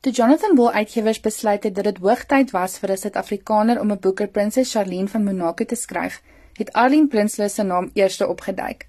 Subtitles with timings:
[0.00, 3.98] Toe Jonathan Bull Uitgewers besluit het dat dit hoogtyd was vir 'n Suid-Afrikaner om 'n
[4.00, 6.22] boek oor Prinses Charlene van Monaco te skryf,
[6.56, 8.86] het Arlene Prinsloo se naam eerste opgeduik.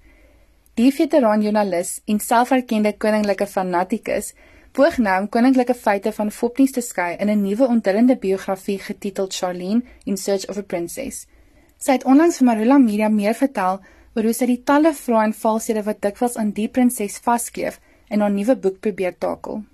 [0.74, 4.32] Die veteraan joernalis en selferkende koninklike fanatikus
[4.72, 9.34] poog nou om koninklike feite van fopnies te skei in 'n nuwe onthullende biografie getiteld
[9.34, 11.26] Charlene in Search of a Princess.
[11.78, 13.80] Sy het onlangs vir Marula Media meer vertel
[14.14, 18.20] oor hoe sy die talle vrae en valshede wat dikwels aan die prinses vaskleef in
[18.20, 19.64] haar nuwe boek probeer takel.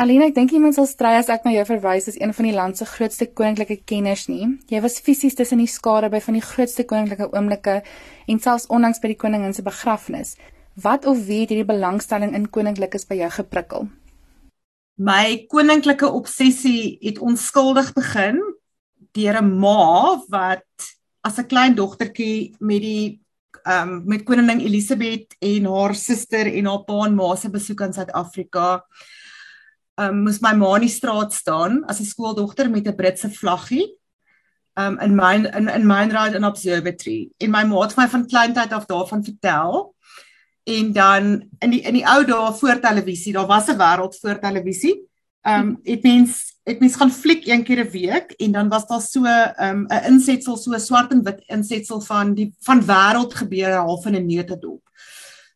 [0.00, 2.54] Alina, ek dink iemand sal stry as ek na jou verwys as een van die
[2.56, 4.46] land se grootste koninklike kenners nie.
[4.72, 7.74] Jy was fisies tussen die skare by van die grootste koninklike oomblikke
[8.32, 10.38] en selfs onlangs by die koningin se begrafnis.
[10.80, 13.90] Wat of wie het hierdie belangstelling in koninklikes by jou geprikkel?
[14.96, 18.40] My koninklike obsessie het onskuldig begin
[19.12, 20.90] deur 'n ma wat
[21.20, 23.20] as 'n klein dogtertjie met die
[23.66, 27.82] ehm um, met koningin Elisabeth en haar suster en haar pa en ma se besoek
[27.82, 28.80] aan Suid-Afrika.
[30.00, 33.86] Um, moes my ma in die straat staan as 'n skooldogter met 'n Britse vlaggie.
[34.78, 37.30] Um, in my in in Mainride in Observatory.
[37.38, 39.94] En my ma het my van kleintyd af daarvan vertel
[40.64, 44.38] en dan in die in die ou dae voor televisie, daar was 'n wêreld voor
[44.38, 45.08] televisie.
[45.42, 49.00] Um, dit mens dit mens gaan fliek een keer 'n week en dan was daar
[49.00, 54.06] so 'n um, insetsel so swart en wit insetsel van die van wêreld gebeure half
[54.06, 54.82] in 'n neutedop.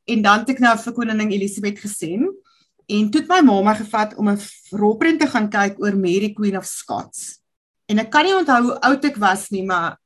[0.05, 2.44] En dan het ek nou vir koningin Elisabeth gesien
[2.87, 4.39] en toe het my ma my gevat om 'n
[4.71, 7.41] rolprent te gaan kyk oor Mary Queen of Scots.
[7.87, 9.99] En ek kan nie onthou hoe oud ek was nie, maar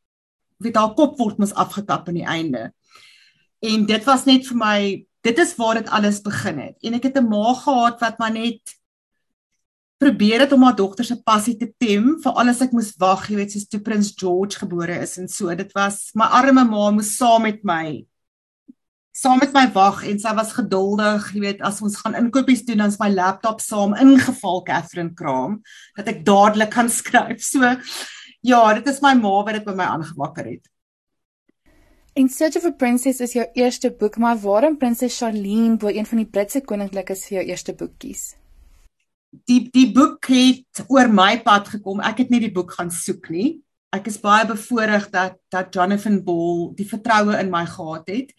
[0.58, 2.72] weet haar kop word mos afgekap aan die einde.
[3.62, 6.76] En dit was net vir my, dit is waar dit alles begin het.
[6.82, 8.78] En ek het 'n ma gehad wat maar net
[9.98, 13.36] probeer het om haar dogter se passie te tem vir alles ek moes wag, jy
[13.36, 15.54] weet, soos toe prins George gebore is en so.
[15.54, 18.06] Dit was my arme ma moes saam met my
[19.18, 22.84] saam met my wag en sy was geduldig, jy weet, as ons gaan inkopies doen
[22.84, 25.58] dan is my laptop saam ingeval Catherine Kraam
[25.98, 27.42] dat ek dadelik kan skryf.
[27.42, 27.74] So
[28.46, 30.70] ja, dit is my ma wat dit by my aangewakker het.
[32.18, 36.06] In Search of a Princess is jou eerste boek, maar waarom Prinses Charlene bo een
[36.06, 38.32] van die Britse koninklikes vir jou eerste boek kies?
[39.46, 42.02] Die die boek het oor my pad gekom.
[42.02, 43.58] Ek het nie die boek gaan soek nie.
[43.94, 48.34] Ek is baie bevoorreg dat dat Jonathan Ball die vertroue in my gehad het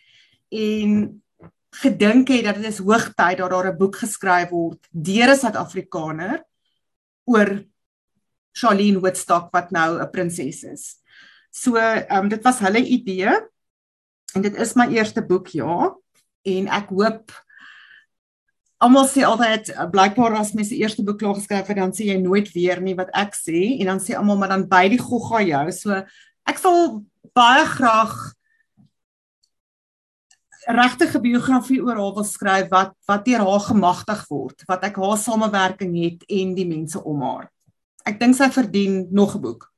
[0.49, 1.23] en
[1.69, 6.43] gedink het dat dit is hoogtyd dat daar 'n boek geskryf word deur 'n Suid-Afrikaner
[7.25, 7.65] oor
[8.51, 10.95] Charlene Woodstock wat nou 'n prinses is.
[11.51, 13.49] So, ehm um, dit was hulle idee
[14.33, 15.89] En dit is my eerste boek, ja.
[16.47, 17.33] En ek hoop
[18.79, 22.11] almal sê altyd eh, blykbaar as mens se eerste boek klaar geskryf het, dan sê
[22.11, 25.01] jy nooit weer nie wat ek sê en dan sê almal maar dan by die
[25.01, 25.65] gogga jou.
[25.75, 25.97] So
[26.47, 27.01] ek sal
[27.35, 28.13] baie graag
[30.69, 35.17] regtige biografie oor haar wil skryf wat wat deur haar gemagtig word, wat ek haar
[35.17, 37.49] samewerking het en die mense om haar.
[38.05, 39.71] Ek dink sy verdien nog 'n boek.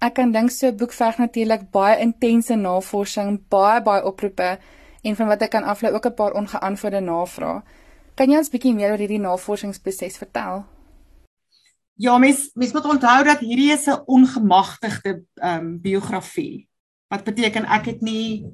[0.00, 4.58] Ek kan dink so 'n boek verg natuurlik baie intense navorsing, baie baie oproepe
[5.02, 7.62] en van wat ek kan aflei ook 'n paar ongeantwoorde navrae.
[8.14, 10.64] Kan jy ons bietjie meer oor hierdie navorsingsproses vertel?
[11.96, 16.68] Ja, mens mens moet onthou dat hierdie is 'n ongemagtigde ehm um, biografie.
[17.08, 18.44] Wat beteken ek het nie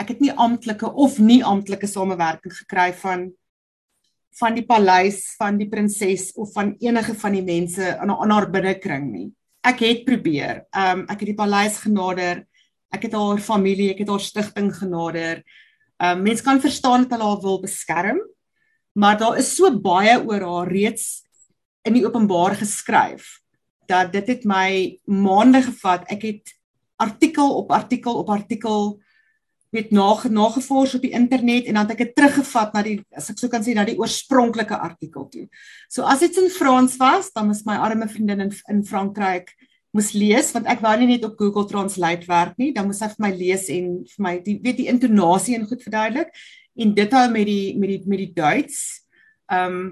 [0.00, 3.30] ek het nie amptelike of nie amptelike samewerking gekry van
[4.36, 8.50] van die paleis van die prinses of van enige van die mense in, in haar
[8.52, 9.30] binnekring nie
[9.66, 10.64] ek het probeer.
[10.70, 12.44] Um ek het die paleis genader.
[12.94, 15.42] Ek het haar familie, ek het haar stigting genader.
[16.02, 18.20] Um mense kan verstaan dat hulle haar wil beskerm,
[18.94, 21.24] maar daar is so baie oor haar reeds
[21.86, 23.40] in die openbaar geskryf
[23.86, 26.06] dat dit het my maande gevat.
[26.10, 26.54] Ek het
[26.98, 28.96] artikel op artikel op artikel
[29.76, 33.40] weet nagevors op die internet en dan het ek dit teruggevat na die as ek
[33.40, 35.46] sou kan sê na die oorspronklike artikel toe.
[35.92, 39.54] So as dit in Frans was, dan moes my arme vriendin in, in Frankryk
[39.96, 43.08] moes lees want ek wou nie net op Google Translate werk nie, dan moes sy
[43.12, 46.32] vir my lees en vir my die weet die intonasie en goed verduidelik
[46.76, 48.82] en dit hou met die met die met die Duits.
[49.52, 49.86] Ehm um,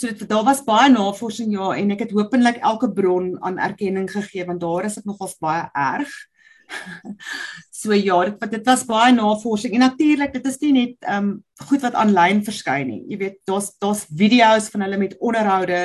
[0.00, 4.06] so dit daar was baie navorsing ja en ek het hopelik elke bron aan erkenning
[4.08, 6.12] gegee want daar is dit nogals baie erg.
[7.80, 11.30] So ja, dit dit was baie navorsing en natuurlik dit is nie net ehm um,
[11.68, 13.02] goed wat aanlyn verskyn nie.
[13.12, 15.80] Jy weet, daar's daar's video's van hulle met onderhoude.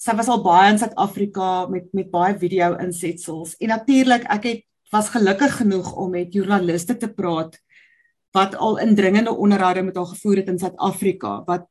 [0.00, 4.64] Sy was al baie in Suid-Afrika met met baie video insetsels en natuurlik ek het
[4.92, 7.56] was gelukkig genoeg om met joernaliste te praat
[8.36, 11.68] wat al indringende onderhoude met haar gevoer het in Suid-Afrika wat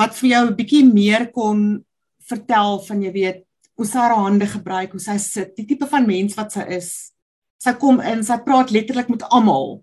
[0.00, 1.84] wat vir jou 'n bietjie meer kon
[2.28, 3.44] vertel van jy weet
[3.76, 7.11] hoe sy haar hande gebruik, hoe sy sit, die tipe van mens wat sy is
[7.62, 9.82] sy kom in, sy praat letterlik met almal.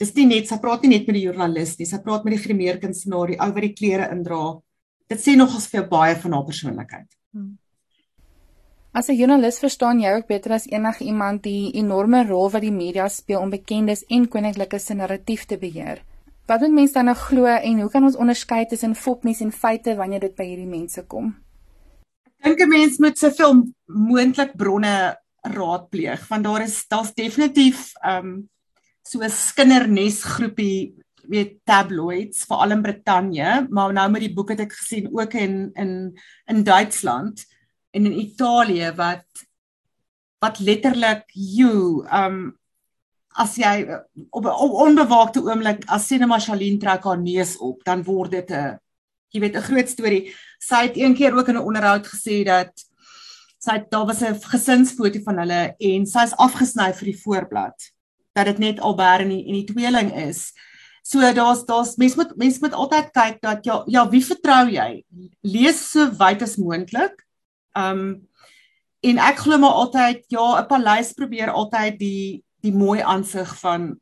[0.00, 2.42] Dis nie net sy praat nie net met die joernalis nie, sy praat met die
[2.42, 4.60] grimeerkunstenaar, die ou wat die klere indra.
[5.06, 7.06] dit sê nogals vir baie van haar persoonlikheid.
[7.30, 7.58] Hmm.
[8.92, 12.72] As 'n joernalis verstaan jy ook beter as enige iemand die enorme rol wat die
[12.72, 16.02] media speel om bekendes en koninklike se narratief te beheer.
[16.46, 19.94] Wat moet mense dan nou glo en hoe kan ons onderskei tussen fopnuus en feite
[19.94, 21.36] wanneer dit by hierdie mense kom?
[22.40, 25.16] Ek dink 'n mens moet soveel moontlik bronne
[25.54, 28.48] raadpleeg want daar is daar's definitief um
[29.02, 30.94] so 'n skindernes groepie
[31.28, 35.70] weet tabloids veral in Brittanje maar nou met die boek het ek gesien ook in
[35.74, 37.44] in in Duitsland
[37.90, 39.26] en in Italië wat
[40.38, 42.58] wat letterlik you um
[43.36, 43.86] as jy
[44.30, 48.78] op 'n onbewaakte oomblik as Cinema Charlene trek haar neus op dan word dit 'n
[49.32, 50.34] jy weet 'n groot storie.
[50.58, 52.72] Sy het een keer ook in 'n onderhoud gesê dat
[53.66, 57.90] sy daar was 'n gesinsfoto van hulle en sy is afgesny vir die voorblad
[58.36, 60.52] dat dit net Albert en die, en die tweeling is.
[61.02, 65.04] So daar's daar's mense moet mense moet altyd kyk dat ja ja wie vertrou jy?
[65.42, 67.22] Lees so wyd as moontlik.
[67.78, 68.26] Um
[69.06, 74.00] en ek glo maar altyd ja 'n paleis probeer altyd die die mooi aansig van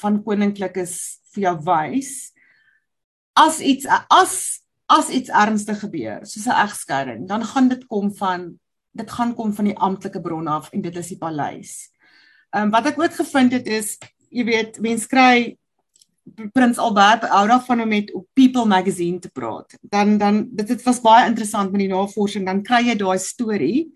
[0.00, 2.32] van koninklikes vir jou wys.
[3.36, 4.60] As iets as
[4.90, 8.58] as iets ernstig gebeur, soos 'n egskeiding, dan gaan dit kom van
[8.92, 11.90] dit gaan kom van die amptelike bron af en dit is die paleis.
[12.50, 13.98] Ehm um, wat ek ook gevind het is,
[14.30, 15.56] jy weet, mense kry
[16.52, 19.74] Prins Albert oor af van hom met op People magazine te praat.
[19.80, 23.88] Dan dan dit dit was baie interessant met die navorsing, dan kry jy daai storie.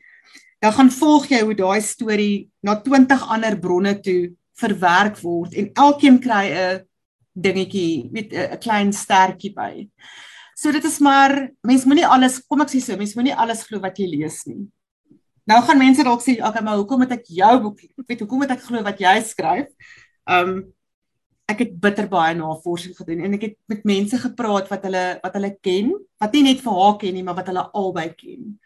[0.62, 5.70] Dan gaan volg jy hoe daai storie na 20 ander bronne toe verwerk word en
[5.72, 6.84] elkeen kry 'n
[7.34, 9.88] dingetjie met 'n klein stertjie by.
[10.56, 13.80] So dit is maar mense moenie alles kom ek sê so mense moenie alles glo
[13.80, 14.66] wat jy lees nie.
[15.44, 17.82] Nou gaan mense dalk sê, "Oké, maar hoekom het ek jou boek?
[17.82, 19.68] Ek weet hoekom het ek glo wat jy skryf?"
[20.26, 20.72] Um
[21.46, 25.34] ek het bitter baie navorsing gedoen en ek het met mense gepraat wat hulle wat
[25.36, 25.92] hulle ken,
[26.22, 28.58] wat nie net vir haar ken nie, maar wat hulle albei ken.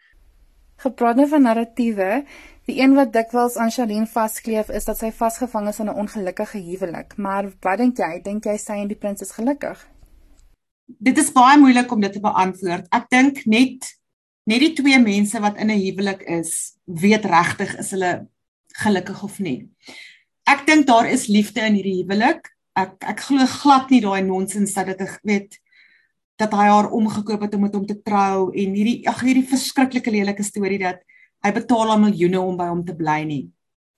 [0.79, 2.23] Gepraat nou van narratiewe,
[2.69, 6.57] die een wat dikwels aan Charlene vaskleef is dat sy vasgevang is in 'n ongelukkige
[6.57, 7.17] huwelik.
[7.17, 8.21] Maar wat dink jy?
[8.23, 9.87] Dink jy sy en die prins is gelukkig?
[10.85, 12.87] Dit is baie moeilik om dit te beantwoord.
[12.89, 13.98] Ek dink net
[14.49, 18.27] net die twee mense wat in 'n huwelik is, weet regtig is hulle
[18.81, 19.69] gelukkig of nie.
[20.43, 22.49] Ek dink daar is liefde in hierdie huwelik.
[22.75, 25.59] Ek ek glo glad nie daai nonsens dat dit weet
[26.39, 30.11] dat hy haar omgekoop het om met hom te trou en hierdie ag hierdie verskriklike
[30.11, 31.01] lelike storie dat
[31.43, 33.49] hy betaal hom miljoene om by hom te bly nie.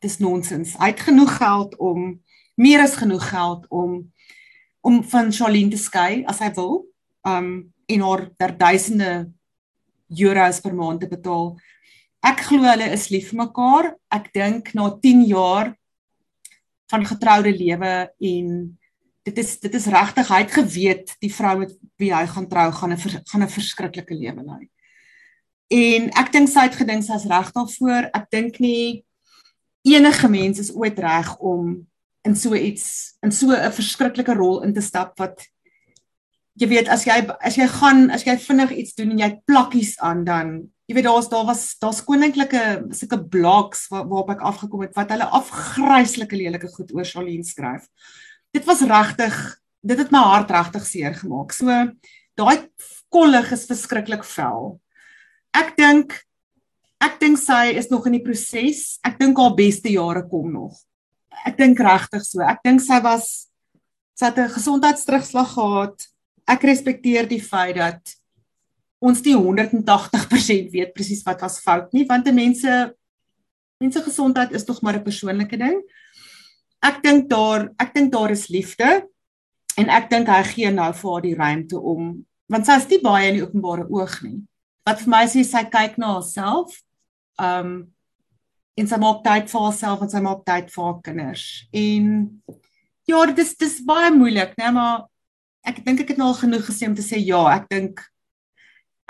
[0.02, 0.74] Dis nonsens.
[0.80, 2.20] Hy het genoeg geld om
[2.58, 4.12] meer as genoeg geld om
[4.82, 6.82] om van Charlene te skei as hy wil.
[7.22, 9.30] Um en haar ter duisende
[10.20, 11.56] euros per maand te betaal.
[12.22, 13.94] Ek glo hulle is lief vir mekaar.
[14.12, 15.74] Ek dink na 10 jaar
[16.92, 18.48] van getroude lewe en
[19.24, 22.68] dit is dit is regtig hy het geweet die vrou met wie hy gaan trou
[22.72, 22.98] gaan 'n
[23.32, 24.70] gaan 'n verskriklike lewe lei.
[25.72, 28.10] En ek dink sy het gedink sy's reg daarvoor.
[28.14, 29.06] Ek dink nie
[29.88, 31.88] enige mens is ooit reg om
[32.28, 35.48] in so iets in so 'n verskriklike rol in te stap wat
[36.60, 39.96] jy weet as jy as jy gaan as jy vinnig iets doen en jy plakkies
[40.04, 40.54] aan dan
[40.90, 42.64] jy weet daar's daar was daar's koninklike
[42.98, 47.88] sulke blogs waar, waarop ek afgekom het wat hulle afgryslike lelike goed oor Charlene skryf.
[48.52, 49.38] Dit was regtig
[49.82, 51.56] dit het my hart regtig seer gemaak.
[51.56, 51.72] So
[52.38, 52.68] daai
[53.12, 54.76] kollig is verskriklik vel.
[55.56, 56.20] Ek dink
[57.02, 59.00] ek dink sy is nog in die proses.
[59.08, 60.76] Ek dink haar beste jare kom nog.
[61.48, 62.44] Ek dink regtig so.
[62.44, 63.48] Ek dink sy was
[64.20, 66.11] sy het 'n gesondheidsterugslag gehad
[66.52, 68.16] ek respekteer die feit dat
[69.02, 72.82] ons nie 180% weet presies wat was fout nie want te mense
[73.82, 75.82] mense gesondheid is tog maar 'n persoonlike ding.
[76.84, 79.08] Ek dink daar ek dink daar is liefde
[79.78, 83.02] en ek dink hy gee nou vir haar die ruimte om want sy is nie
[83.02, 84.42] baie in die openbare oog nie.
[84.86, 86.82] Wat vir my sê sy kyk na haarself.
[87.40, 87.92] Um
[88.80, 91.46] en sy maak tyd vir haarself en sy maak tyd vir haar kinders.
[91.74, 92.06] En
[93.08, 95.08] ja, dit is dis baie moeilik, né, maar
[95.68, 98.02] ek dink ek het nou al genoeg gesê om te sê ja, ek dink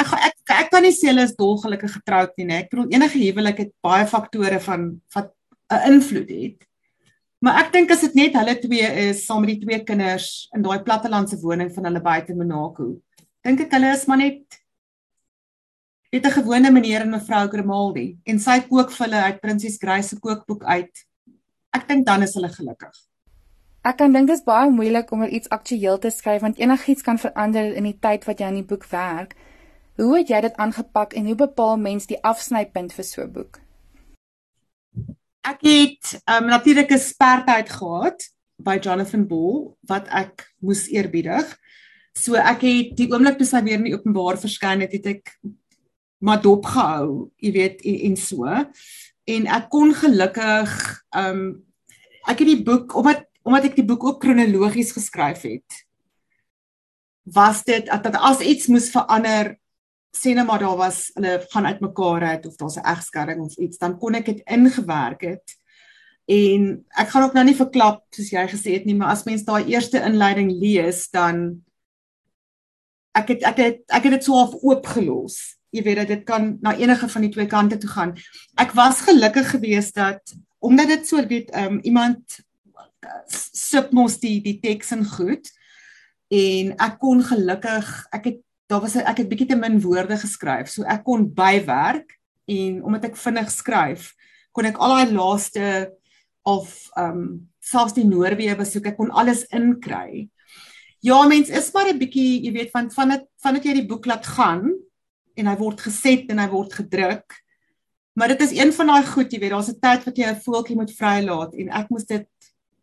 [0.01, 2.63] ek ek ek kan nie sê hulle is dolgelukkig getroud nie, nee.
[2.63, 5.31] Ek bedoel enige huwelik het baie faktore van wat
[5.71, 6.67] 'n invloed het.
[7.41, 10.61] Maar ek dink as dit net hulle twee is saam met die twee kinders in
[10.61, 13.01] daai plattelandse woning van hulle buite Monaco,
[13.43, 14.61] dink ek hulle is maar net
[16.11, 20.09] het 'n gewone meneer en mevrou Grimaldi en sy kook vir hulle uit Prinses Grace
[20.09, 21.05] se kookboek uit.
[21.73, 23.10] Ek dink dan is hulle gelukkig.
[23.81, 27.01] Ek kan dink dit is baie moeilik om oor iets aktueel te skryf want enigiets
[27.01, 29.33] kan verander in die tyd wat jy aan die boek werk.
[29.97, 33.57] Hoe het jy dit aangepak en hoe bepaal mens die afsnypunt vir so 'n boek?
[35.41, 38.21] Ek het um, natuurlik 'n spertyd gehad
[38.57, 41.57] by Jonathan Ball wat ek moes eerbiedig.
[42.13, 45.39] So ek het die oomblik toe sy weer in die openbaar verskyn het, het ek
[46.19, 48.45] maar dop gehou, jy weet en, en so.
[49.25, 51.65] En ek kon gelukkig ehm um,
[52.29, 55.79] ek het die boek omdat omdat ek die boek ook kronologies geskryf het.
[57.23, 59.55] Was dit dat as iets moes verander
[60.11, 63.77] sê net maar daar was hulle gaan uitmekaar uit of daar's 'n egskeiding of iets,
[63.77, 65.55] dan kon ek dit ingewerk het.
[66.27, 69.43] En ek gaan ook nou nie verklap soos jy gesê het nie, maar as mens
[69.43, 71.63] daai eerste inleiding lees, dan
[73.11, 76.57] ek het ek het ek het dit so half oopgelos jy weet dat dit kan
[76.61, 78.15] na enige van die twee kante toe gaan.
[78.59, 82.41] Ek was gelukkig geweest dat omdat dit so weet um, iemand
[83.27, 85.49] submos die die teks in goed
[86.31, 88.41] en ek kon gelukkig ek het
[88.71, 92.17] daar was ek het bietjie te min woorde geskryf so ek kon bywerk
[92.47, 94.13] en omdat ek vinnig skryf
[94.51, 95.91] kon ek al daai laaste
[96.47, 100.27] of ehm um, selfs die Noorwe besoek ek kon alles inkry.
[101.05, 103.87] Ja mens is maar 'n bietjie jy weet van van dit van dit jy die
[103.87, 104.73] boek laat gaan
[105.35, 107.37] en hy word geset en hy word gedruk.
[108.13, 110.41] Maar dit is een van daai goed, jy weet, daar's 'n tyd wat jy 'n
[110.41, 112.27] voeltjie moet vrylaat en ek moes dit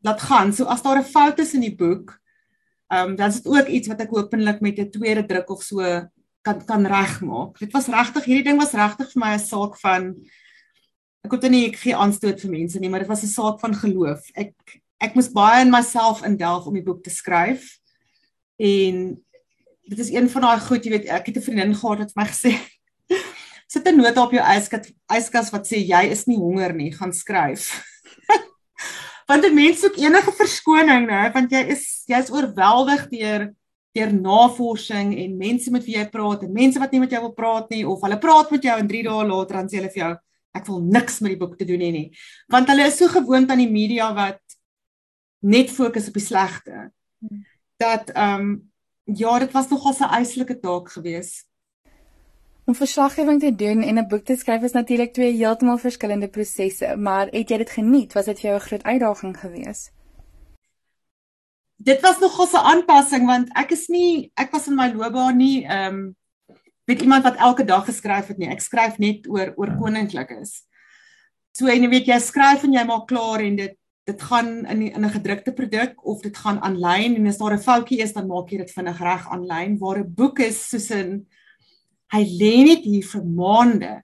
[0.00, 0.52] laat gaan.
[0.52, 2.19] So as daar 'n fout is in die boek,
[2.88, 5.62] ehm um, dan is dit ook iets wat ek hopelik met 'n tweede druk of
[5.62, 6.09] so
[6.43, 7.59] kan kan regmaak.
[7.59, 10.14] Dit was regtig, hierdie ding was regtig vir my 'n saak van
[11.25, 13.75] ek kon nie ek gee aanstoot vir mense nie, maar dit was 'n saak van
[13.75, 14.31] geloof.
[14.35, 14.55] Ek
[15.00, 17.78] ek moes baie in myself indelf om die boek te skryf.
[18.59, 19.19] En
[19.88, 22.23] dit is een van daai goed, jy weet, ek het 'n vriendin gehad wat vir
[22.23, 22.52] my gesê
[23.69, 27.12] sit 'n nota op jou yskas yskas wat sê jy is nie honger nie, gaan
[27.12, 27.85] skryf.
[29.28, 33.54] want 'n mens soek enige verskoning, né, want jy is jy's oorweldig deur
[33.97, 37.35] deur navorsing en mense met wie jy praat en mense wat nie met jou wil
[37.35, 40.02] praat nie of hulle praat met jou en 3 dae later dan sê hulle vir
[40.04, 40.14] jou
[40.54, 42.11] ek wil niks met die boek te doen hê nie.
[42.49, 44.40] Want hulle is so gewoond aan die media wat
[45.42, 46.90] net fokus op die slegte.
[47.20, 47.44] Hmm.
[47.78, 48.68] Dat ehm um,
[49.16, 51.48] Ja, dit was nogal 'n eislike taak geweest.
[52.68, 56.96] Om verslaggewing te doen en 'n boek te skryf is natuurlik twee heeltemal verskillende prosesse,
[56.96, 58.12] maar het jy dit geniet?
[58.12, 59.92] Was dit vir jou 'n groot uitdaging geweest?
[61.76, 65.64] Dit was nogal 'n aanpassing want ek is nie ek was in my loopbaan nie
[65.64, 66.16] ehm um,
[66.84, 68.48] weet iemand wat elke dag geskryf het nie.
[68.48, 70.62] Ek skryf net oor oor koninklikes.
[71.52, 74.78] So en jy weet jy skryf en jy maak klaar en dit dit gaan in
[74.78, 78.12] die, in 'n gedrukte produk of dit gaan aanlyn en as daar 'n foutjie is
[78.12, 81.26] dan maak jy dit vinnig reg aanlyn waar 'n boek is soos 'n
[82.12, 83.95] hy lê net hier vir maande.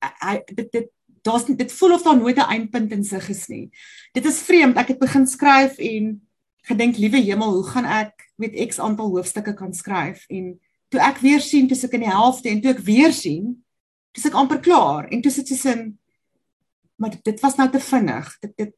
[0.00, 0.90] Hy dit dit
[1.24, 3.70] daar's dit voel of daar nooit 'n eindpunt in sig is nie.
[4.12, 4.76] Dit is vreemd.
[4.76, 6.20] Ek het begin skryf en
[6.64, 11.18] gedink liewe hemel, hoe gaan ek weet X aantal hoofstukke kan skryf en toe ek
[11.18, 13.64] weer sien toe ek in die helfte en toe ek weer sien,
[14.12, 15.98] dis ek amper klaar en toe sit dit soos in
[16.96, 18.36] maar dit was nou te vinnig.
[18.40, 18.74] Dit dit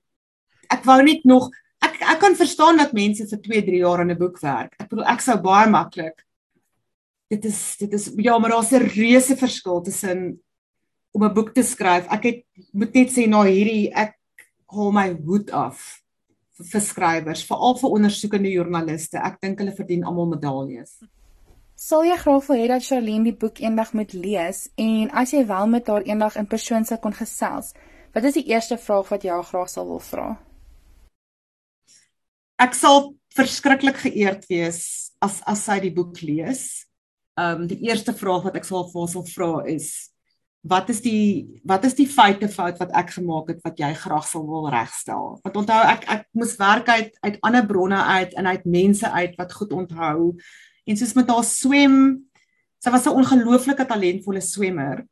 [0.72, 1.50] ek wou net nog
[1.84, 4.74] ek ek kan verstaan dat mense vir 2, 3 jaar aan 'n boek werk.
[4.80, 6.24] Ek bedoel ek sou baie maklik
[7.32, 10.40] dit is dit is ja, maar daar's 'n reuse verskil tussen
[11.12, 12.06] om 'n boek te skryf.
[12.10, 14.14] Ek het moet net sê na hierdie ek
[14.66, 16.02] haal my hoed af
[16.56, 19.18] vir, vir skrywers, veral vir ondersoekende joernaliste.
[19.18, 20.98] Ek dink hulle verdien almal medaljes.
[21.74, 25.46] Sal jy graag wil hê dat Charlene die boek eendag moet lees en as jy
[25.46, 27.74] wel met haar eendag in persoon sou kon gesels,
[28.14, 30.46] wat is die eerste vraag wat jy haar graag sal wil vra?
[32.56, 36.85] ek sal verskriklik geëerd wees as as sy die boek lees.
[37.36, 39.88] Ehm um, die eerste vraag wat ek sal vir haar sal vra is
[40.66, 44.26] wat is die wat is die feite fout wat ek gemaak het wat jy graag
[44.26, 45.36] sal wil regstel?
[45.44, 49.36] Want onthou ek ek moes werk uit uit ander bronne uit en uit mense uit
[49.38, 50.32] wat goed onthou.
[50.86, 52.24] En soos met haar swem,
[52.82, 55.04] sy was 'n ongelooflike talentvolle swemmer.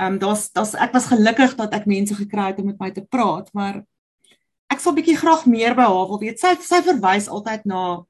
[0.00, 2.90] Ehm um, daar's daar's ek was gelukkig dat ek mense gekry het om met my
[2.90, 3.84] te praat, maar
[4.70, 6.40] ek sal bietjie graag meer by haar wil weet.
[6.40, 8.04] Sy sy verwys altyd na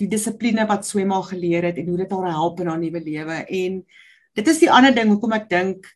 [0.00, 3.02] die dissipline wat swem haar geleer het en hoe dit haar help in haar nuwe
[3.02, 3.82] lewe en
[4.38, 5.90] dit is die ander ding hoekom ek dink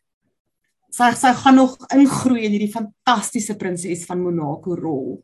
[0.95, 5.19] sy sy gaan nog ingroei in hierdie fantastiese prinses van Monaco rol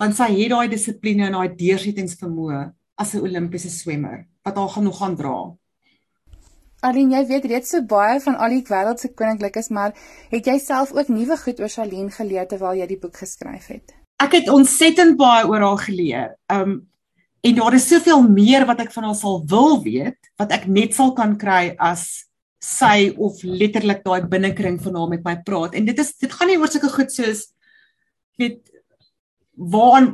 [0.00, 2.60] want sy het daai dissipline en daai deursettingsvermoë
[3.00, 5.38] as 'n Olimpiese swemmer wat haar gaan nog gaan dra.
[6.80, 9.92] Alien, jy weet reeds so baie van al die wêreld se koninklikes, maar
[10.30, 14.00] het jy self ook nuwe goed oor Charlene geleer terwyl jy die boek geskryf het?
[14.20, 16.32] ek het ontsettend baie oor haar geleer.
[16.52, 16.89] Um
[17.40, 20.96] en daar is soveel meer wat ek van haar sal wil weet wat ek net
[20.96, 22.26] sal kan kry as
[22.60, 25.74] sy of letterlik daai binnekring van haar met my praat.
[25.74, 27.46] En dit is dit gaan nie oor sulke goed soos
[28.40, 28.60] weet
[29.60, 30.06] waar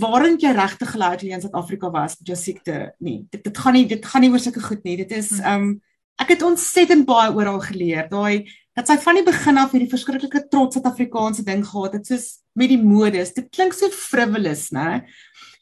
[0.00, 3.22] waarin jy regtig gelaat jy in Suid-Afrika was met jou siekte nie.
[3.32, 4.98] Dit dit gaan nie dit gaan nie oor sulke goed nie.
[5.00, 5.78] Dit is um
[6.18, 8.08] ek het ontsettend baie oor haar geleer.
[8.12, 12.28] Daai dat sy van die begin af hierdie verskriklike trots Suid-Afrikaanse ding gehad het soos
[12.58, 13.32] met die modes.
[13.36, 15.06] Dit klink so frivolous, né?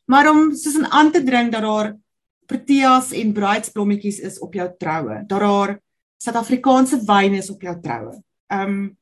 [0.06, 1.94] Maar om soos aan te dring dat daar
[2.46, 5.24] proteas en bruidsblommetjies is op jou troue.
[5.26, 5.74] Dat daar
[6.22, 8.14] Suid-Afrikaanse wyn is op jou troue.
[8.52, 8.96] Um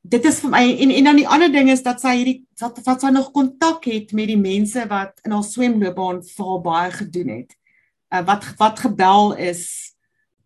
[0.00, 2.78] dit is vir my en en dan die ander ding is dat sy hierdie dat,
[2.86, 6.94] dat sy nog kontak het met die mense wat in haar swemloopbaan vir haar baie
[6.94, 7.52] gedoen het.
[8.08, 9.66] Uh wat wat gebel is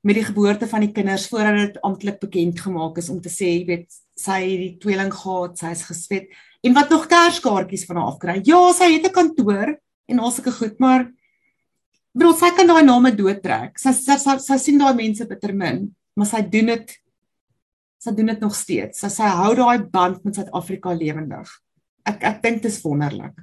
[0.04, 3.54] met die geboorte van die kinders voordat dit amptelik bekend gemaak is om te sê,
[3.54, 6.26] jy weet, sy het die tweeling gehad, sy is geswet
[6.64, 8.40] en wat nog kerskaartjies van haar afkry.
[8.48, 9.76] Ja, sy het 'n kantoor
[10.08, 11.10] en al sulke goed, maar
[12.12, 13.78] bro, sy kan daai name doodtrek.
[13.78, 16.96] Sy sy, sy sy sien daai mense bitter min, maar sy doen dit
[17.98, 19.00] sy doen dit nog steeds.
[19.00, 21.48] Sy sy hou daai band met Suid-Afrika lewendig.
[22.04, 23.34] Ek ek dink dit is wonderlik.